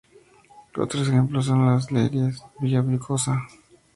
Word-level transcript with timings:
Otros 0.77 1.09
ejemplos 1.09 1.45
son 1.45 1.63
las 1.67 1.85
de 1.89 2.09
Lieres, 2.09 2.41
Villaviciosa. 2.59 3.39